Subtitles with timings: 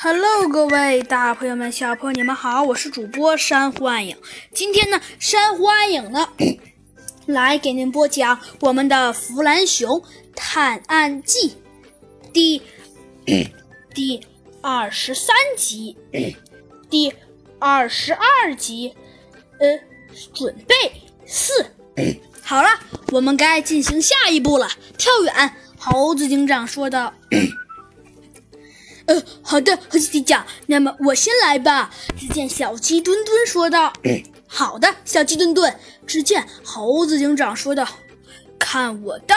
[0.00, 4.16] Hello，各位大朋友们、小朋友你们好，我是主播山瑚暗影。
[4.54, 6.28] 今天呢，山瑚暗影呢
[7.26, 10.00] 来给您播讲我们的《弗兰熊
[10.36, 11.50] 探案记》
[12.32, 12.62] 第
[13.92, 14.24] 第
[14.60, 15.96] 二十三集，
[16.88, 17.12] 第
[17.58, 18.94] 二十二集，
[19.58, 19.80] 呃，
[20.32, 20.74] 准备
[21.26, 21.72] 四。
[22.40, 22.68] 好了，
[23.10, 24.68] 我们该进行下一步了。
[24.96, 27.12] 跳远，猴子警长说道。
[29.08, 31.90] 呃，好的，猴子警长，那么我先来吧。
[32.14, 33.90] 只见小鸡墩墩说道
[34.46, 35.74] ：“好的，小鸡墩墩。”
[36.06, 37.88] 只见猴子警长说道
[38.60, 39.34] ：“看我的，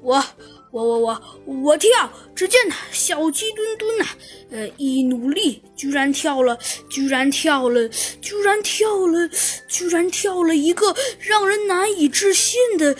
[0.00, 0.24] 我，
[0.70, 1.90] 我，我，我，我跳。”
[2.36, 4.06] 只见呢，小鸡墩墩呐，
[4.52, 6.56] 呃，一努力，居然跳了，
[6.88, 7.88] 居然跳了，
[8.20, 9.28] 居然跳了，
[9.68, 12.96] 居然跳了一个让人难以置信的。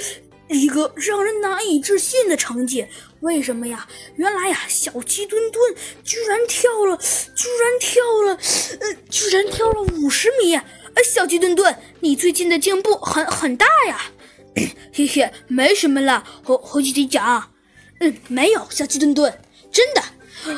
[0.51, 2.87] 一个让人难以置信的成绩，
[3.25, 3.89] 为什么呀？
[4.17, 5.75] 原来呀，小鸡墩墩
[6.05, 6.97] 居然跳了，
[7.35, 8.39] 居然跳了，
[8.81, 10.55] 呃，居然跳了五十米！
[10.55, 14.13] 呃，小鸡墩墩，你最近的进步很很大呀！
[14.93, 17.51] 嘿嘿，没什么了，猴猴子警长。
[18.01, 19.41] 嗯，没有，小鸡墩墩，
[19.73, 20.03] 真的。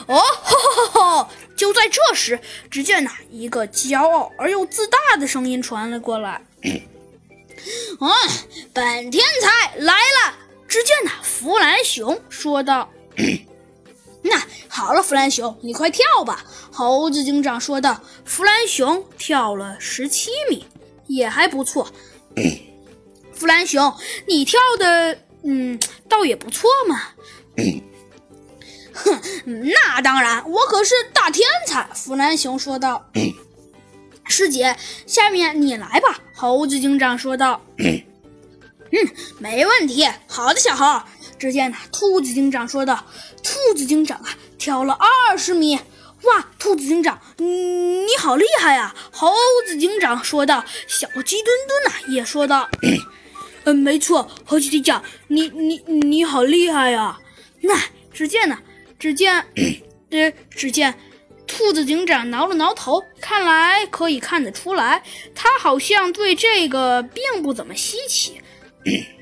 [0.08, 1.30] 哦，吼吼吼吼！
[1.56, 6.42] 就在这时，只见呐，一个骄傲而又自大的声音传了过来。
[6.62, 8.10] 嗯，
[8.74, 10.35] 本天才来了。
[10.76, 12.90] 只见呢，弗兰熊说道
[14.20, 17.98] ：“那好了，弗兰熊，你快跳吧。”猴子警长说道。
[18.26, 20.66] 弗兰熊跳了十七米，
[21.06, 21.90] 也还不错。
[23.32, 23.90] 弗兰熊，
[24.28, 27.00] 你跳的，嗯，倒也不错嘛。
[28.92, 29.22] 哼，
[29.64, 31.88] 那当然，我可是大天才。
[31.94, 33.10] 弗兰熊说道。
[34.26, 37.62] 师姐，下面你来吧。”猴子警长说道。
[38.92, 38.98] “嗯，
[39.38, 40.08] 没问题。
[40.26, 41.02] 好的，小猴。”
[41.38, 43.04] 只见呢，兔子警长说道。
[43.42, 44.96] “兔子警长啊，跳了
[45.28, 45.78] 二十米。
[46.22, 49.32] 哇，兔子警长，你好厉害呀！”猴
[49.66, 50.64] 子警长说道。
[50.86, 52.68] 小鸡墩墩呢，也说道
[53.64, 57.18] ：“嗯，没错，猴子警长，你你你好厉害呀！”
[57.60, 57.78] 那
[58.12, 58.58] 只见呢，
[58.98, 59.46] 只见，
[60.10, 60.98] 呃，只见。
[61.46, 68.40] 兔子警长挠了挠头，看来可以看得出来，他好像对这个并不怎么稀奇。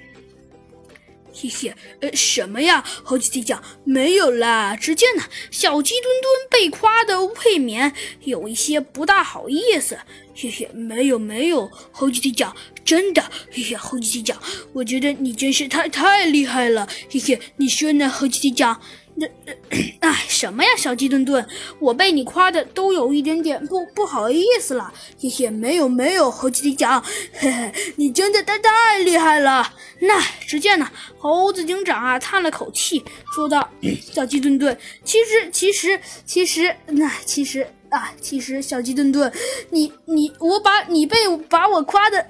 [1.37, 2.85] 嘿嘿，呃，什么呀？
[3.03, 4.77] 猴子警长没有啦。
[4.77, 7.93] 只见呢，小鸡墩墩被夸的未免
[8.23, 9.99] 有一些不大好意思。
[10.37, 12.55] 嘿嘿，没有没有，猴子警长
[12.85, 13.23] 真的。
[13.51, 14.41] 嘿嘿，猴子警长，
[14.73, 16.89] 我觉得你真是太太厉害了。
[17.11, 18.81] 嘿嘿，你说呢，猴子警长？
[19.17, 19.27] 那，
[20.01, 21.47] 哎，什么呀，小鸡墩墩，
[21.79, 24.93] 我被你夸的都有一点点不不好意思了。
[25.21, 27.03] 嘿嘿，没有没有，猴子警长，
[27.33, 29.73] 嘿嘿，你真的太太厉害了。
[30.01, 33.05] 那只见呢，猴子警长啊叹了口气，
[33.35, 33.69] 说道
[34.13, 39.33] ：“小鸡墩墩，其实其实其实，那其实啊，其实小鸡墩墩，
[39.71, 41.17] 你你我把你被
[41.49, 42.27] 把我夸的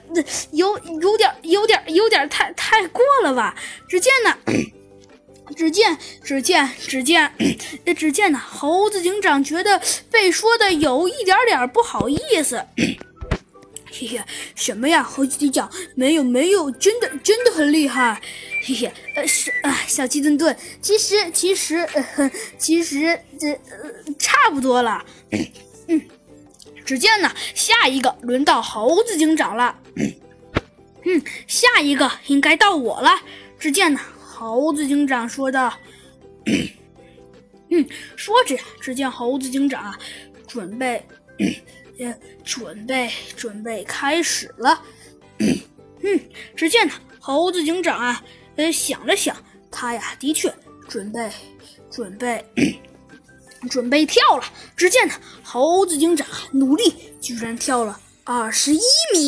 [0.53, 3.57] 有有点有点有点太太过了吧？
[3.89, 4.37] 只见呢。”
[5.57, 7.33] 只见，只见，只见，
[7.97, 8.39] 只见呢！
[8.39, 12.65] 猴子警长觉得被说的有一点点不好意思。
[13.97, 14.21] 嘿嘿，
[14.57, 15.03] 什么呀？
[15.03, 18.21] 猴子警长，没有，没有，真的，真的很厉害。
[18.65, 21.77] 嘿嘿，呃，是啊，小鸡墩墩，其实，其实，
[22.17, 25.05] 呃，其实这呃差不多了。
[25.87, 26.01] 嗯，
[26.85, 29.79] 只见呢，下一个轮到猴子警长了。
[31.05, 33.21] 嗯，下一个应该到我了。
[33.59, 34.01] 只见呢。
[34.37, 35.73] 猴子警长说道
[37.71, 37.87] ：“嗯，
[38.17, 39.97] 说着，只见猴子警长啊
[40.49, 41.01] 准备，
[42.01, 42.13] 呃，
[42.43, 44.83] 准备，准备开始了。
[45.39, 46.21] 嗯，
[46.57, 48.25] 只见呢，猴子警长啊，
[48.57, 49.37] 呃，想了想，
[49.71, 50.53] 他呀，的确
[50.89, 51.31] 准备，
[51.89, 52.45] 准备，
[53.71, 54.45] 准备跳了。
[54.77, 55.15] 只见呢，
[55.45, 58.81] 猴子警长努力，居然跳了二十一
[59.15, 59.19] 米。”